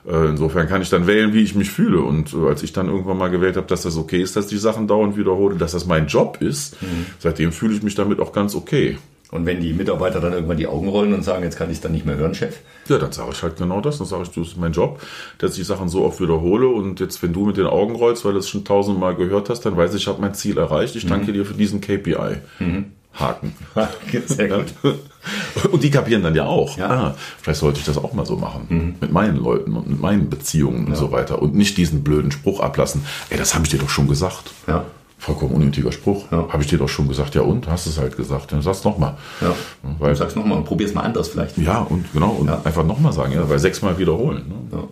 Äh, 0.08 0.30
insofern 0.30 0.68
kann 0.68 0.84
ich 0.84 0.92
dann 0.92 1.08
wählen, 1.08 1.34
wie 1.34 1.42
ich 1.42 1.56
mich 1.56 1.72
fühle. 1.72 2.02
Und 2.02 2.36
als 2.36 2.62
ich 2.62 2.74
dann 2.74 2.90
irgendwann 2.90 3.18
mal 3.18 3.32
gewählt 3.32 3.58
habe, 3.58 3.66
dass 3.66 3.82
das 3.82 3.98
okay 3.98 4.22
ist, 4.22 4.36
dass 4.36 4.46
die 4.46 4.58
Sachen 4.58 4.88
dauernd 4.88 5.18
wiederhole, 5.18 5.56
dass 5.56 5.72
das 5.72 5.88
mein 5.88 6.06
Job 6.06 6.38
ist, 6.42 6.80
mhm. 6.80 7.08
seitdem 7.18 7.52
fühle 7.52 7.74
ich 7.74 7.82
mich 7.82 7.96
damit 7.96 8.20
auch 8.20 8.34
ganz 8.34 8.54
okay. 8.54 9.00
Und 9.32 9.46
wenn 9.46 9.60
die 9.60 9.74
Mitarbeiter 9.74 10.22
dann 10.22 10.32
irgendwann 10.32 10.58
die 10.58 10.68
Augen 10.68 10.88
rollen 10.88 11.14
und 11.14 11.22
sagen, 11.22 11.44
jetzt 11.44 11.58
kann 11.58 11.70
ich 11.70 11.78
es 11.78 11.82
dann 11.82 11.92
nicht 11.92 12.06
mehr 12.06 12.16
hören, 12.16 12.34
Chef? 12.34 12.60
Ja, 12.88 12.98
dann 12.98 13.12
sage 13.12 13.32
ich 13.34 13.44
halt 13.44 13.58
genau 13.58 13.82
das. 13.82 13.98
Dann 13.98 14.08
sage 14.08 14.24
ich, 14.24 14.30
das 14.30 14.48
ist 14.48 14.58
mein 14.58 14.72
Job, 14.72 15.02
dass 15.38 15.58
ich 15.58 15.68
Sachen 15.68 15.90
so 15.90 16.06
oft 16.06 16.22
wiederhole. 16.22 16.68
Und 16.68 17.02
jetzt, 17.02 17.22
wenn 17.22 17.34
du 17.34 17.46
mit 17.46 17.58
den 17.58 17.68
Augen 17.68 17.96
rollst, 17.96 18.24
weil 18.24 18.34
du 18.34 18.40
es 18.40 18.48
schon 18.48 18.64
tausendmal 18.64 19.16
gehört 19.16 19.50
hast, 19.50 19.62
dann 19.62 19.76
weiß 19.76 19.94
ich, 19.96 20.04
ich 20.04 20.08
habe 20.08 20.22
mein 20.22 20.34
Ziel 20.34 20.58
erreicht. 20.58 20.96
Ich 20.96 21.06
danke 21.06 21.32
mhm. 21.32 21.34
dir 21.34 21.46
für 21.46 21.56
diesen 21.56 21.82
KPI. 21.82 22.38
Mhm. 22.60 22.86
Haken. 23.20 23.54
Sehr 24.28 24.48
gut. 24.48 24.74
Und 25.72 25.84
die 25.84 25.92
kapieren 25.92 26.24
dann 26.24 26.36
ja 26.36 26.46
auch. 26.46 26.78
Ja. 26.78 26.90
Ah, 26.90 27.16
vielleicht 27.42 27.60
sollte 27.60 27.80
ich 27.80 27.86
das 27.86 27.98
auch 27.98 28.14
mal 28.14 28.26
so 28.26 28.38
machen. 28.38 28.68
Mhm. 28.70 28.96
Mit 29.02 29.12
meinen 29.12 29.38
Leuten 29.38 29.76
und 29.76 29.90
mit 29.90 30.00
meinen 30.00 30.30
Beziehungen 30.30 30.86
ja. 30.86 30.90
und 30.90 30.96
so 30.96 31.12
weiter. 31.12 31.42
Und 31.42 31.56
nicht 31.56 31.78
diesen 31.78 32.04
blöden 32.04 32.32
Spruch 32.32 32.60
ablassen. 32.60 33.04
Ey, 33.30 33.38
das 33.38 33.54
habe 33.54 33.66
ich 33.66 33.72
dir 33.72 33.80
doch 33.80 33.90
schon 33.90 34.08
gesagt. 34.08 34.52
Ja. 34.68 34.86
Vollkommen 35.20 35.56
unnötiger 35.56 35.92
Spruch. 35.92 36.26
Ja. 36.32 36.48
Habe 36.50 36.62
ich 36.62 36.70
dir 36.70 36.78
doch 36.78 36.90
schon 36.90 37.08
gesagt. 37.08 37.34
Ja 37.34 37.42
und? 37.42 37.68
Hast 37.68 37.88
es 37.88 38.00
halt 38.00 38.18
gesagt. 38.18 38.52
Dann 38.52 38.62
sag's 38.62 38.84
nochmal. 38.84 39.18
Ja. 39.42 39.56
Weil, 40.00 40.16
sag's 40.16 40.36
nochmal 40.36 40.60
und 40.60 40.66
probier's 40.66 40.94
mal 40.94 41.02
anders 41.02 41.30
vielleicht. 41.30 41.58
Ja, 41.58 41.80
und 41.80 42.14
genau. 42.14 42.30
Und 42.32 42.48
ja. 42.48 42.62
einfach 42.64 42.86
nochmal 42.86 43.14
sagen. 43.14 43.34
Ja, 43.34 43.50
weil 43.50 43.58
sechsmal 43.58 43.98
wiederholen. 43.98 44.44
Ne? 44.48 44.78
Ja. 44.78 44.84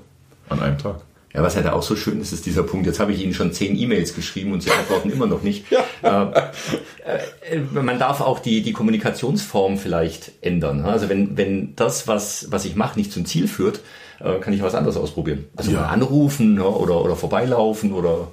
An 0.50 0.62
einem 0.62 0.78
Tag. 0.78 0.96
Ja, 1.36 1.44
was 1.44 1.56
da 1.56 1.74
auch 1.74 1.84
so 1.84 1.98
schön 1.98 2.22
ist, 2.22 2.32
ist 2.32 2.46
dieser 2.46 2.64
Punkt. 2.64 2.86
Jetzt 2.86 3.02
habe 3.02 3.12
ich 3.12 3.22
Ihnen 3.22 3.34
schon 3.34 3.52
zehn 3.52 3.78
E-Mails 3.78 4.16
geschrieben 4.16 4.54
und 4.54 4.64
Sie 4.64 4.72
antworten 4.72 5.10
immer 5.10 5.28
noch 5.28 5.42
nicht. 5.42 5.66
Ja. 6.04 6.32
Äh, 7.04 7.56
äh, 7.56 7.60
man 7.60 7.98
darf 7.98 8.22
auch 8.22 8.38
die, 8.38 8.62
die 8.62 8.74
Kommunikationsform 8.74 9.78
vielleicht 9.78 10.34
ändern. 10.42 10.86
Also 10.86 11.10
wenn, 11.10 11.36
wenn 11.36 11.76
das, 11.76 12.08
was, 12.08 12.52
was 12.52 12.66
ich 12.66 12.76
mache, 12.76 13.00
nicht 13.00 13.12
zum 13.12 13.26
Ziel 13.26 13.48
führt, 13.48 13.80
äh, 14.20 14.36
kann 14.40 14.54
ich 14.54 14.62
was 14.62 14.76
anderes 14.76 14.98
ausprobieren. 14.98 15.46
Also 15.56 15.72
ja. 15.72 15.82
mal 15.82 15.88
anrufen 15.88 16.56
ne, 16.56 16.66
oder, 16.66 17.04
oder 17.04 17.16
vorbeilaufen 17.16 17.94
oder 17.94 18.28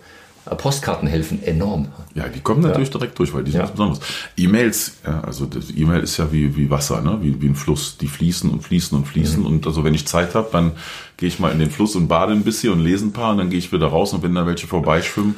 Postkarten 0.45 1.09
helfen 1.09 1.43
enorm. 1.43 1.89
Ja, 2.15 2.29
die 2.29 2.41
kommen 2.41 2.63
natürlich 2.63 2.89
ja. 2.89 2.99
direkt 2.99 3.19
durch, 3.19 3.33
weil 3.33 3.45
die 3.45 3.53
sind 3.53 3.61
ja. 3.61 3.65
was 3.65 3.73
Besonderes. 3.73 4.01
E-Mails, 4.37 4.97
ja, 5.07 5.21
also 5.21 5.49
E-Mail 5.77 6.03
ist 6.03 6.17
ja 6.17 6.33
wie, 6.33 6.57
wie 6.57 6.69
Wasser, 6.69 7.01
ne? 7.01 7.19
wie, 7.21 7.41
wie 7.41 7.47
ein 7.47 7.55
Fluss. 7.55 7.97
Die 7.99 8.09
fließen 8.09 8.51
und 8.51 8.63
fließen 8.63 8.97
und 8.99 9.07
fließen. 9.07 9.41
Mhm. 9.41 9.47
Und 9.47 9.67
also 9.67 9.85
wenn 9.85 9.95
ich 9.95 10.07
Zeit 10.07 10.35
habe, 10.35 10.49
dann 10.51 10.73
gehe 11.17 11.29
ich 11.29 11.39
mal 11.39 11.53
in 11.53 11.59
den 11.59 11.71
Fluss 11.71 11.95
und 11.95 12.09
bade 12.09 12.33
ein 12.33 12.43
bisschen 12.43 12.73
und 12.73 12.81
lese 12.81 13.07
ein 13.07 13.13
paar 13.13 13.33
und 13.33 13.39
dann 13.39 13.51
gehe 13.51 13.59
ich 13.59 13.73
wieder 13.73 13.87
raus 13.87 14.13
und 14.13 14.23
wenn 14.23 14.35
da 14.35 14.47
welche 14.47 14.67
vorbeischwimmen, 14.67 15.37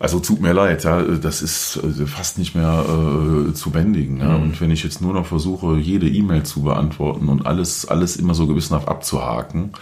also 0.00 0.20
tut 0.20 0.40
mir 0.40 0.52
leid, 0.52 0.84
ja, 0.84 1.02
das 1.02 1.42
ist 1.42 1.76
äh, 1.76 2.06
fast 2.06 2.38
nicht 2.38 2.54
mehr 2.54 2.84
äh, 2.86 3.52
zu 3.52 3.70
bändigen. 3.70 4.18
Ja. 4.18 4.38
Mhm. 4.38 4.42
Und 4.42 4.60
wenn 4.60 4.70
ich 4.70 4.84
jetzt 4.84 5.00
nur 5.00 5.12
noch 5.12 5.26
versuche, 5.26 5.76
jede 5.76 6.08
E-Mail 6.08 6.44
zu 6.44 6.62
beantworten 6.62 7.28
und 7.28 7.46
alles, 7.46 7.86
alles 7.86 8.16
immer 8.16 8.34
so 8.34 8.46
gewissenhaft 8.46 8.86
abzuhaken, 8.86 9.72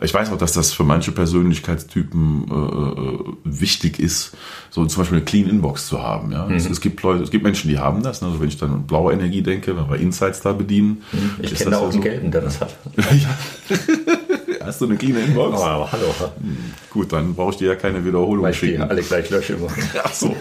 ich 0.00 0.12
weiß 0.12 0.30
auch, 0.30 0.38
dass 0.38 0.52
das 0.52 0.72
für 0.72 0.84
manche 0.84 1.12
Persönlichkeitstypen 1.12 2.46
äh, 2.50 2.54
äh, 2.54 3.18
wichtig 3.44 3.98
ist, 3.98 4.36
so 4.70 4.84
zum 4.86 5.02
Beispiel 5.02 5.18
eine 5.18 5.24
Clean 5.24 5.48
Inbox 5.48 5.86
zu 5.86 6.02
haben. 6.02 6.32
Ja? 6.32 6.46
Mhm. 6.46 6.54
Es, 6.54 6.68
es, 6.68 6.80
gibt 6.80 7.02
Leute, 7.02 7.22
es 7.22 7.30
gibt 7.30 7.44
Menschen, 7.44 7.68
die 7.68 7.78
haben 7.78 8.02
das. 8.02 8.20
Ne? 8.20 8.28
Also 8.28 8.40
wenn 8.40 8.48
ich 8.48 8.58
dann 8.58 8.72
an 8.72 8.86
blaue 8.86 9.12
Energie 9.12 9.42
denke, 9.42 9.76
wenn 9.76 9.88
wir 9.88 9.96
Insights 9.96 10.40
da 10.40 10.52
bedienen. 10.52 11.02
Mhm. 11.12 11.36
Ich 11.40 11.54
kenne 11.54 11.76
auch 11.76 11.80
ja 11.80 11.84
einen 11.84 11.92
so. 11.92 12.00
gelben, 12.00 12.30
der 12.30 12.42
das 12.42 12.60
hat. 12.60 12.76
Hast 14.66 14.80
du 14.80 14.86
eine 14.86 14.96
clean 14.96 15.16
Inbox? 15.16 15.60
Oh, 15.60 15.64
aber 15.64 15.92
hallo. 15.92 16.14
Hm, 16.40 16.56
gut, 16.90 17.12
dann 17.12 17.34
brauche 17.34 17.52
ich 17.52 17.56
dir 17.56 17.68
ja 17.68 17.74
keine 17.76 18.04
Wiederholung 18.04 18.44
Weil 18.44 18.54
schicken. 18.54 18.82
Ich 18.82 18.90
alle 18.90 19.02
gleich 19.02 19.30
lösche 19.30 19.54
immer. 19.54 19.68
Ach 20.02 20.12
so. 20.12 20.34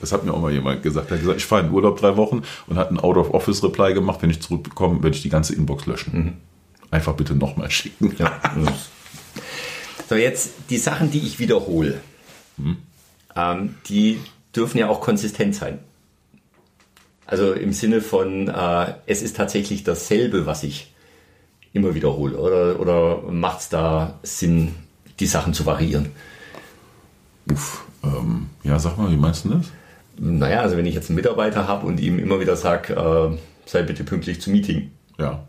Das 0.00 0.12
hat 0.12 0.24
mir 0.24 0.32
auch 0.32 0.40
mal 0.40 0.52
jemand 0.52 0.82
gesagt. 0.82 1.10
Er 1.10 1.14
hat 1.16 1.20
gesagt, 1.20 1.38
ich 1.38 1.46
fahre 1.46 1.66
in 1.66 1.72
Urlaub 1.72 1.98
drei 1.98 2.16
Wochen 2.16 2.42
und 2.66 2.76
hat 2.76 2.88
einen 2.88 3.00
Out-of-Office-Reply 3.00 3.94
gemacht. 3.94 4.22
Wenn 4.22 4.30
ich 4.30 4.40
zurückbekomme, 4.40 5.02
werde 5.02 5.16
ich 5.16 5.22
die 5.22 5.28
ganze 5.28 5.54
Inbox 5.54 5.86
löschen. 5.86 6.12
Mhm 6.14 6.32
einfach 6.92 7.14
bitte 7.14 7.34
nochmal 7.34 7.70
schicken. 7.70 8.14
Ja. 8.18 8.40
so, 10.08 10.14
jetzt 10.14 10.52
die 10.70 10.78
Sachen, 10.78 11.10
die 11.10 11.18
ich 11.18 11.40
wiederhole, 11.40 12.00
hm. 12.56 12.76
ähm, 13.34 13.74
die 13.88 14.20
dürfen 14.54 14.78
ja 14.78 14.88
auch 14.88 15.00
konsistent 15.00 15.56
sein. 15.56 15.80
Also 17.26 17.52
im 17.52 17.72
Sinne 17.72 18.02
von, 18.02 18.48
äh, 18.48 18.94
es 19.06 19.22
ist 19.22 19.36
tatsächlich 19.36 19.84
dasselbe, 19.84 20.44
was 20.44 20.62
ich 20.62 20.91
immer 21.72 21.94
wiederhole. 21.94 22.36
Oder, 22.38 22.80
oder 22.80 23.22
macht 23.30 23.60
es 23.60 23.68
da 23.68 24.18
Sinn, 24.22 24.74
die 25.20 25.26
Sachen 25.26 25.54
zu 25.54 25.66
variieren? 25.66 26.10
Uff, 27.50 27.84
ähm, 28.04 28.50
ja, 28.62 28.78
sag 28.78 28.98
mal, 28.98 29.10
wie 29.10 29.16
meinst 29.16 29.44
du 29.44 29.50
das? 29.50 29.66
Naja, 30.18 30.60
also 30.60 30.76
wenn 30.76 30.86
ich 30.86 30.94
jetzt 30.94 31.08
einen 31.10 31.16
Mitarbeiter 31.16 31.66
habe 31.66 31.86
und 31.86 31.98
ihm 32.00 32.18
immer 32.18 32.38
wieder 32.40 32.56
sage, 32.56 32.94
äh, 32.94 33.38
sei 33.66 33.82
bitte 33.82 34.04
pünktlich 34.04 34.40
zum 34.40 34.52
Meeting. 34.52 34.90
Ja. 35.18 35.44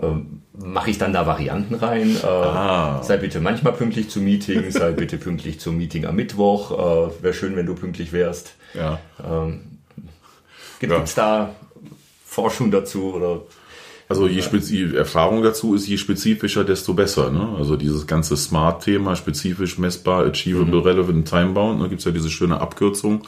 Ähm, 0.00 0.42
mache 0.58 0.90
ich 0.90 0.98
dann 0.98 1.12
da 1.12 1.26
Varianten 1.26 1.74
rein. 1.74 2.16
Äh, 2.16 2.26
Ah. 2.26 3.02
Sei 3.02 3.16
bitte 3.18 3.40
manchmal 3.40 3.72
pünktlich 3.74 4.10
zum 4.10 4.24
Meeting, 4.24 4.70
sei 4.70 4.92
bitte 4.92 5.16
pünktlich 5.18 5.60
zum 5.60 5.76
Meeting 5.76 6.06
am 6.06 6.16
Mittwoch. 6.16 6.72
Äh, 6.72 7.22
Wäre 7.22 7.34
schön, 7.34 7.56
wenn 7.56 7.66
du 7.66 7.74
pünktlich 7.74 8.12
wärst. 8.12 8.54
Ja. 8.74 8.98
Gibt 10.80 10.92
Ja. 10.92 11.02
es 11.02 11.14
da 11.14 11.50
Forschung 12.24 12.70
dazu 12.70 13.14
oder 13.14 13.40
Also 14.08 14.28
je 14.28 14.40
spezi 14.40 14.94
Erfahrung 14.94 15.42
dazu 15.42 15.74
ist, 15.74 15.88
je 15.88 15.98
spezifischer, 15.98 16.64
desto 16.64 16.94
besser. 16.94 17.30
Ne? 17.30 17.56
Also 17.58 17.76
dieses 17.76 18.06
ganze 18.06 18.36
Smart-Thema, 18.36 19.16
spezifisch, 19.16 19.78
messbar, 19.78 20.26
achievable, 20.26 20.84
relevant, 20.84 21.28
time-bound, 21.28 21.80
ne? 21.80 21.88
gibt 21.88 22.00
es 22.00 22.04
ja 22.04 22.12
diese 22.12 22.30
schöne 22.30 22.60
Abkürzung, 22.60 23.22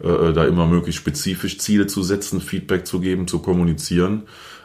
äh, 0.00 0.32
da 0.32 0.44
immer 0.44 0.66
möglichst 0.66 1.00
spezifisch 1.00 1.58
Ziele 1.58 1.86
zu 1.86 2.02
setzen, 2.02 2.40
Feedback 2.40 2.86
zu 2.86 2.98
geben, 2.98 3.28
zu 3.28 3.38
kommunizieren. 3.38 4.22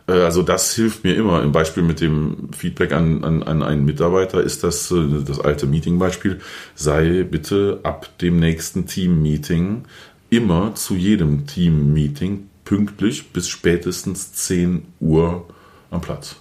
Äh, 0.07 0.13
also 0.13 0.41
das 0.41 0.73
hilft 0.73 1.03
mir 1.03 1.15
immer. 1.15 1.43
Im 1.43 1.51
Beispiel 1.51 1.83
mit 1.83 2.01
dem 2.01 2.49
Feedback 2.57 2.91
an, 2.91 3.23
an, 3.23 3.43
an 3.43 3.61
einen 3.61 3.85
Mitarbeiter 3.85 4.41
ist 4.41 4.63
das 4.63 4.91
äh, 4.91 5.23
das 5.25 5.39
alte 5.39 5.67
Meeting-Beispiel. 5.67 6.39
Sei 6.73 7.23
bitte 7.23 7.79
ab 7.83 8.17
dem 8.19 8.39
nächsten 8.39 8.87
Team-Meeting 8.87 9.83
immer 10.31 10.73
zu 10.73 10.95
jedem 10.95 11.45
Team-Meeting 11.45 12.49
pünktlich 12.65 13.31
bis 13.31 13.49
spätestens 13.49 14.33
10 14.33 14.85
Uhr 14.99 15.45
am 15.91 16.01
Platz. 16.01 16.37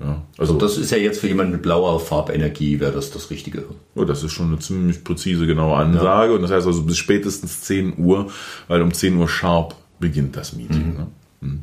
Ja, 0.00 0.22
also 0.36 0.54
das 0.54 0.78
ist 0.78 0.92
ja 0.92 0.96
jetzt 0.96 1.20
für 1.20 1.26
jemanden 1.26 1.52
mit 1.52 1.62
blauer 1.62 1.98
Farbenergie 1.98 2.78
wäre 2.78 2.92
das 2.92 3.10
das 3.10 3.30
Richtige. 3.30 3.64
oh, 3.96 4.04
das 4.04 4.22
ist 4.22 4.32
schon 4.32 4.48
eine 4.48 4.58
ziemlich 4.60 5.02
präzise, 5.02 5.46
genaue 5.46 5.76
Ansage. 5.76 6.34
Und 6.34 6.42
das 6.42 6.52
heißt 6.52 6.66
also 6.66 6.84
bis 6.84 6.98
spätestens 6.98 7.62
10 7.62 7.98
Uhr, 7.98 8.30
weil 8.68 8.82
um 8.82 8.94
10 8.94 9.16
Uhr 9.16 9.28
sharp 9.28 9.74
beginnt 9.98 10.36
das 10.36 10.52
Meeting. 10.52 10.94
Ne? 10.94 11.06
Mhm. 11.40 11.60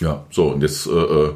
Ja, 0.00 0.24
so, 0.30 0.48
und 0.48 0.62
jetzt 0.62 0.86
äh, 0.86 0.90
äh, 0.90 1.34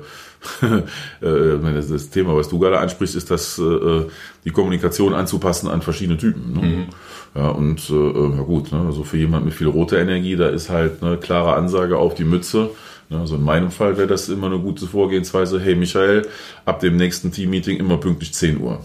das, 1.20 1.88
das 1.88 2.10
Thema, 2.10 2.36
was 2.36 2.48
du 2.48 2.58
gerade 2.58 2.78
ansprichst, 2.78 3.16
ist, 3.16 3.30
dass 3.30 3.58
äh, 3.58 4.06
die 4.44 4.50
Kommunikation 4.50 5.14
anzupassen 5.14 5.68
an 5.68 5.82
verschiedene 5.82 6.18
Typen. 6.18 6.52
Ne? 6.52 6.86
Ja, 7.34 7.48
und 7.48 7.90
äh, 7.90 8.36
ja 8.36 8.42
gut, 8.42 8.72
ne? 8.72 8.80
also 8.86 9.04
für 9.04 9.18
jemand 9.18 9.44
mit 9.44 9.54
viel 9.54 9.66
roter 9.66 9.98
Energie, 9.98 10.36
da 10.36 10.48
ist 10.48 10.70
halt 10.70 11.02
eine 11.02 11.18
klare 11.18 11.54
Ansage 11.54 11.98
auf 11.98 12.14
die 12.14 12.24
Mütze. 12.24 12.70
Ne? 13.10 13.18
Also 13.20 13.36
in 13.36 13.42
meinem 13.42 13.70
Fall 13.70 13.96
wäre 13.96 14.08
das 14.08 14.28
immer 14.28 14.46
eine 14.46 14.58
gute 14.58 14.86
Vorgehensweise. 14.86 15.60
Hey 15.60 15.74
Michael, 15.74 16.26
ab 16.64 16.80
dem 16.80 16.96
nächsten 16.96 17.32
Team-Meeting 17.32 17.78
immer 17.78 17.98
pünktlich 17.98 18.32
10 18.32 18.60
Uhr. 18.60 18.80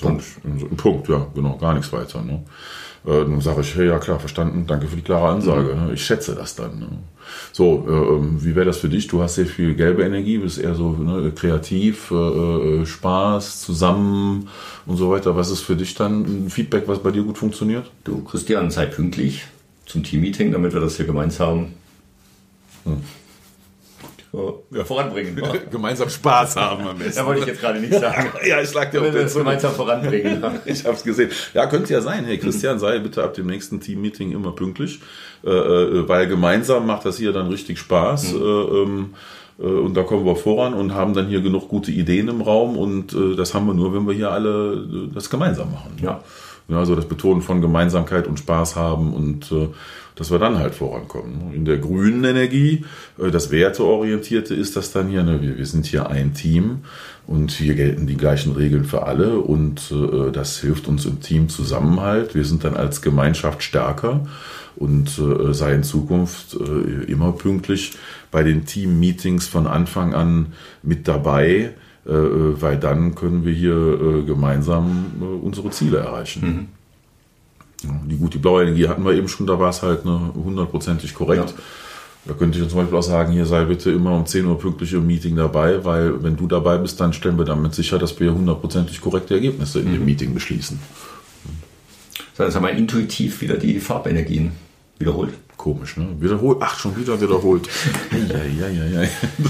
Punkt. 0.00 0.24
Ein 0.44 0.76
Punkt, 0.76 1.08
ja, 1.08 1.26
genau, 1.34 1.56
gar 1.58 1.74
nichts 1.74 1.92
weiter. 1.92 2.22
Ne? 2.22 2.44
Äh, 3.04 3.10
dann 3.10 3.40
sage 3.40 3.62
ich, 3.62 3.74
hey, 3.74 3.88
ja 3.88 3.98
klar, 3.98 4.20
verstanden, 4.20 4.64
danke 4.66 4.86
für 4.86 4.96
die 4.96 5.02
klare 5.02 5.28
Ansage. 5.28 5.74
Ne? 5.74 5.90
Ich 5.94 6.04
schätze 6.04 6.34
das 6.34 6.54
dann. 6.54 6.78
Ne? 6.78 6.88
So, 7.52 7.86
äh, 7.88 7.92
ähm, 7.92 8.44
wie 8.44 8.54
wäre 8.54 8.66
das 8.66 8.78
für 8.78 8.88
dich? 8.88 9.08
Du 9.08 9.22
hast 9.22 9.34
sehr 9.34 9.46
viel 9.46 9.74
gelbe 9.74 10.04
Energie, 10.04 10.38
bist 10.38 10.58
eher 10.58 10.74
so 10.74 10.90
ne, 10.90 11.32
kreativ, 11.32 12.10
äh, 12.10 12.14
äh, 12.14 12.86
Spaß, 12.86 13.60
zusammen 13.62 14.48
und 14.86 14.96
so 14.96 15.10
weiter. 15.10 15.36
Was 15.36 15.50
ist 15.50 15.60
für 15.62 15.76
dich 15.76 15.94
dann 15.94 16.46
ein 16.46 16.50
Feedback, 16.50 16.84
was 16.86 17.00
bei 17.00 17.10
dir 17.10 17.22
gut 17.22 17.38
funktioniert? 17.38 17.90
Du, 18.04 18.22
Christian, 18.22 18.70
sei 18.70 18.86
pünktlich 18.86 19.44
zum 19.86 20.04
Team-Meeting, 20.04 20.52
damit 20.52 20.72
wir 20.72 20.80
das 20.80 20.96
hier 20.96 21.06
gemeinsam 21.06 21.68
ja, 24.32 24.84
voranbringen. 24.84 25.40
Gemeinsam 25.70 26.08
Spaß 26.08 26.56
haben 26.56 26.86
am 26.86 26.98
besten. 26.98 27.18
Ja, 27.18 27.26
wollte 27.26 27.42
ich 27.42 27.46
jetzt 27.46 27.60
gerade 27.60 27.80
nicht 27.80 27.92
sagen. 27.92 28.32
Ja, 28.46 28.60
ich 28.60 28.72
lag 28.72 28.90
dir 28.90 29.02
auf 29.02 29.10
der 29.10 29.26
Zunge. 29.26 29.44
gemeinsam 29.44 29.74
voranbringen. 29.74 30.42
Ich 30.64 30.84
hab's 30.84 31.04
gesehen. 31.04 31.30
Ja, 31.52 31.66
könnte 31.66 31.92
ja 31.92 32.00
sein. 32.00 32.24
Hey, 32.24 32.38
Christian, 32.38 32.78
sei 32.78 32.98
bitte 32.98 33.22
ab 33.22 33.34
dem 33.34 33.46
nächsten 33.46 33.80
Team-Meeting 33.80 34.32
immer 34.32 34.52
pünktlich, 34.52 35.00
äh, 35.44 35.50
äh, 35.50 36.08
weil 36.08 36.28
gemeinsam 36.28 36.86
macht 36.86 37.04
das 37.04 37.18
hier 37.18 37.32
dann 37.32 37.48
richtig 37.48 37.78
Spaß. 37.78 38.32
Äh, 38.32 38.36
ähm, 38.36 39.14
äh, 39.58 39.64
und 39.64 39.94
da 39.94 40.02
kommen 40.02 40.24
wir 40.24 40.36
voran 40.36 40.72
und 40.74 40.94
haben 40.94 41.12
dann 41.12 41.26
hier 41.28 41.42
genug 41.42 41.68
gute 41.68 41.90
Ideen 41.90 42.28
im 42.28 42.40
Raum 42.40 42.76
und 42.76 43.12
äh, 43.12 43.36
das 43.36 43.52
haben 43.52 43.66
wir 43.66 43.74
nur, 43.74 43.94
wenn 43.94 44.06
wir 44.06 44.14
hier 44.14 44.30
alle 44.30 45.08
äh, 45.10 45.14
das 45.14 45.28
gemeinsam 45.28 45.72
machen. 45.72 45.96
Ja. 46.00 46.10
Ja, 46.10 46.22
also 46.78 46.94
das 46.94 47.06
Betonen 47.06 47.42
von 47.42 47.60
Gemeinsamkeit 47.60 48.26
und 48.26 48.38
Spaß 48.38 48.76
haben 48.76 49.12
und 49.12 49.50
äh, 49.52 49.68
dass 50.14 50.30
wir 50.30 50.38
dann 50.38 50.58
halt 50.58 50.74
vorankommen. 50.74 51.52
In 51.54 51.64
der 51.64 51.78
grünen 51.78 52.24
Energie, 52.24 52.84
äh, 53.18 53.30
das 53.30 53.50
Werteorientierte 53.50 54.54
ist 54.54 54.76
das 54.76 54.92
dann 54.92 55.08
hier, 55.08 55.22
ne, 55.22 55.40
wir, 55.40 55.58
wir 55.58 55.66
sind 55.66 55.86
hier 55.86 56.08
ein 56.10 56.34
Team 56.34 56.80
und 57.26 57.52
hier 57.52 57.74
gelten 57.74 58.06
die 58.06 58.16
gleichen 58.16 58.52
Regeln 58.52 58.84
für 58.84 59.04
alle 59.04 59.38
und 59.38 59.92
äh, 59.92 60.30
das 60.30 60.58
hilft 60.58 60.88
uns 60.88 61.06
im 61.06 61.20
Team 61.20 61.48
Zusammenhalt. 61.48 62.34
Wir 62.34 62.44
sind 62.44 62.64
dann 62.64 62.76
als 62.76 63.02
Gemeinschaft 63.02 63.62
stärker 63.62 64.26
und 64.76 65.18
äh, 65.18 65.52
sei 65.54 65.74
in 65.74 65.82
Zukunft 65.82 66.54
äh, 66.54 67.04
immer 67.10 67.32
pünktlich 67.32 67.92
bei 68.30 68.42
den 68.42 68.64
Team-Meetings 68.66 69.46
von 69.46 69.66
Anfang 69.66 70.14
an 70.14 70.52
mit 70.82 71.08
dabei, 71.08 71.74
weil 72.04 72.78
dann 72.78 73.14
können 73.14 73.44
wir 73.44 73.52
hier 73.52 73.74
äh, 73.74 74.22
gemeinsam 74.24 75.06
äh, 75.20 75.24
unsere 75.24 75.70
Ziele 75.70 75.98
erreichen. 75.98 76.68
Ja, 77.84 77.90
Die 78.08 78.16
gut, 78.16 78.34
die 78.34 78.38
blaue 78.38 78.62
Energie 78.62 78.88
hatten 78.88 79.04
wir 79.04 79.12
eben 79.12 79.28
schon, 79.28 79.46
da 79.46 79.58
war 79.58 79.70
es 79.70 79.82
halt 79.82 80.04
ne, 80.04 80.32
hundertprozentig 80.34 81.14
korrekt. 81.14 81.50
Ja. 81.50 81.62
Da 82.24 82.34
könnte 82.34 82.58
ich 82.58 82.68
zum 82.68 82.78
Beispiel 82.78 82.96
auch 82.96 83.02
sagen, 83.02 83.32
hier 83.32 83.46
sei 83.46 83.64
bitte 83.64 83.90
immer 83.90 84.12
um 84.12 84.26
10 84.26 84.46
Uhr 84.46 84.56
pünktlich 84.56 84.92
im 84.92 85.06
Meeting 85.06 85.34
dabei, 85.34 85.84
weil 85.84 86.22
wenn 86.22 86.36
du 86.36 86.46
dabei 86.46 86.78
bist, 86.78 87.00
dann 87.00 87.12
stellen 87.12 87.36
wir 87.36 87.44
damit 87.44 87.74
sicher, 87.74 87.98
dass 87.98 88.18
wir 88.20 88.32
hundertprozentig 88.32 89.00
korrekte 89.00 89.34
Ergebnisse 89.34 89.80
in 89.80 89.92
dem 89.92 90.04
Meeting 90.04 90.32
beschließen. 90.32 90.78
Jetzt 92.38 92.54
haben 92.54 92.64
wir 92.64 92.70
intuitiv 92.70 93.40
wieder 93.40 93.56
die 93.56 93.80
Farbenergien 93.80 94.52
wiederholt. 94.98 95.34
Komisch, 95.62 95.96
ne? 95.96 96.08
Wiederholt, 96.18 96.58
ach, 96.60 96.76
schon 96.76 96.96
wieder 96.96 97.20
wiederholt. 97.20 97.68
ja, 98.28 98.66
ja, 98.66 98.84
ja. 98.84 99.08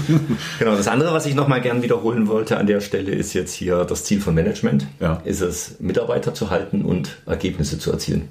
Genau, 0.59 0.75
das 0.75 0.87
andere, 0.87 1.11
was 1.11 1.25
ich 1.25 1.33
nochmal 1.33 1.59
gern 1.59 1.81
wiederholen 1.81 2.27
wollte 2.27 2.57
an 2.57 2.67
der 2.67 2.81
Stelle, 2.81 3.09
ist 3.09 3.33
jetzt 3.33 3.51
hier 3.51 3.83
das 3.83 4.03
Ziel 4.03 4.21
von 4.21 4.35
Management. 4.35 4.85
Ja. 4.99 5.23
Ist 5.25 5.41
es, 5.41 5.79
Mitarbeiter 5.79 6.35
zu 6.35 6.51
halten 6.51 6.83
und 6.85 7.17
Ergebnisse 7.25 7.79
zu 7.79 7.91
erzielen. 7.91 8.27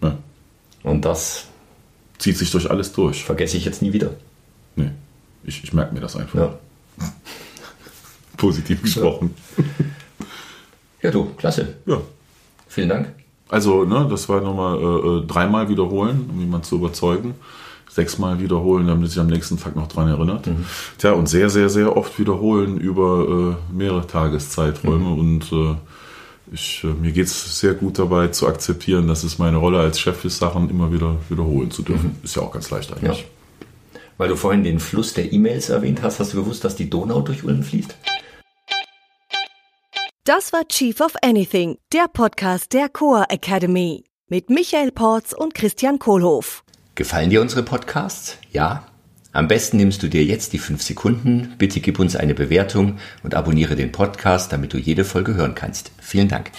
ja. 0.00 0.16
Und 0.84 1.04
das 1.04 1.48
Zieht 2.18 2.38
sich 2.38 2.52
durch 2.52 2.70
alles 2.70 2.92
durch. 2.92 3.24
vergesse 3.24 3.56
ich 3.56 3.64
jetzt 3.64 3.82
nie 3.82 3.92
wieder. 3.92 4.14
Nee, 4.76 4.92
ich, 5.42 5.64
ich 5.64 5.72
merke 5.72 5.92
mir 5.92 6.00
das 6.00 6.14
einfach. 6.14 6.38
Ja, 6.38 6.58
Positiv 8.36 8.80
gesprochen. 8.82 9.34
ja 11.02 11.10
du, 11.10 11.34
klasse. 11.34 11.74
Ja. 11.84 12.00
Vielen 12.68 12.90
Dank. 12.90 13.08
Also, 13.48 13.84
ne, 13.84 14.06
das 14.10 14.28
war 14.28 14.40
nochmal 14.40 14.78
äh, 14.78 14.82
äh, 15.18 15.26
dreimal 15.26 15.68
wiederholen, 15.68 16.28
um 16.32 16.40
jemanden 16.40 16.64
zu 16.64 16.76
überzeugen. 16.76 17.34
Sechsmal 17.88 18.40
wiederholen, 18.40 18.86
damit 18.88 19.10
sich 19.10 19.20
am 19.20 19.28
nächsten 19.28 19.56
Tag 19.58 19.74
noch 19.76 19.88
dran 19.88 20.08
erinnert. 20.08 20.48
Tja, 20.98 21.12
und 21.12 21.28
sehr, 21.28 21.48
sehr, 21.48 21.70
sehr 21.70 21.96
oft 21.96 22.18
wiederholen 22.18 22.76
über 22.78 23.56
äh, 23.56 23.74
mehrere 23.74 24.06
Tageszeiträume. 24.06 25.08
Und 25.14 25.50
äh, 25.52 25.76
ich, 26.52 26.82
äh, 26.84 26.88
mir 26.88 27.12
geht 27.12 27.26
es 27.26 27.58
sehr 27.60 27.72
gut 27.74 27.98
dabei 27.98 28.28
zu 28.28 28.48
akzeptieren, 28.48 29.08
dass 29.08 29.24
es 29.24 29.38
meine 29.38 29.56
Rolle 29.56 29.78
als 29.78 29.98
Chef 29.98 30.24
ist, 30.26 30.38
Sachen 30.38 30.68
immer 30.68 30.92
wieder 30.92 31.16
wiederholen 31.30 31.70
zu 31.70 31.82
dürfen. 31.82 32.16
Ist 32.22 32.36
ja 32.36 32.42
auch 32.42 32.52
ganz 32.52 32.68
leicht 32.70 32.90
Ja. 32.90 32.96
eigentlich. 32.96 33.26
Weil 34.18 34.28
du 34.28 34.36
vorhin 34.36 34.64
den 34.64 34.80
Fluss 34.80 35.14
der 35.14 35.32
E-Mails 35.32 35.68
erwähnt 35.70 36.02
hast, 36.02 36.20
hast 36.20 36.32
du 36.34 36.38
gewusst, 36.42 36.64
dass 36.64 36.74
die 36.76 36.90
Donau 36.90 37.20
durch 37.20 37.44
Ulm 37.44 37.62
fließt? 37.62 37.96
Das 40.26 40.52
war 40.52 40.66
Chief 40.66 41.00
of 41.00 41.14
Anything, 41.22 41.78
der 41.92 42.08
Podcast 42.12 42.72
der 42.72 42.88
Coa 42.88 43.26
Academy. 43.28 44.02
Mit 44.26 44.50
Michael 44.50 44.90
Porz 44.90 45.32
und 45.32 45.54
Christian 45.54 46.00
Kohlhoff. 46.00 46.64
Gefallen 46.96 47.30
dir 47.30 47.40
unsere 47.40 47.62
Podcasts? 47.62 48.36
Ja? 48.50 48.88
Am 49.30 49.46
besten 49.46 49.76
nimmst 49.76 50.02
du 50.02 50.08
dir 50.08 50.24
jetzt 50.24 50.52
die 50.52 50.58
fünf 50.58 50.82
Sekunden, 50.82 51.54
bitte 51.58 51.78
gib 51.78 52.00
uns 52.00 52.16
eine 52.16 52.34
Bewertung 52.34 52.98
und 53.22 53.36
abonniere 53.36 53.76
den 53.76 53.92
Podcast, 53.92 54.52
damit 54.52 54.72
du 54.72 54.78
jede 54.78 55.04
Folge 55.04 55.36
hören 55.36 55.54
kannst. 55.54 55.92
Vielen 56.00 56.26
Dank. 56.26 56.50